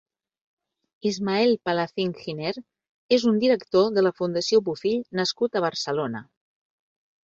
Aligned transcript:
Ismael 1.09 1.53
Palacín 1.67 2.15
Giner 2.23 2.55
és 3.19 3.29
un 3.35 3.39
director 3.47 3.95
de 4.01 4.09
la 4.09 4.15
Fundació 4.23 4.65
Bofill 4.73 5.09
nascut 5.23 5.55
a 5.63 5.67
Barcelona. 5.71 6.29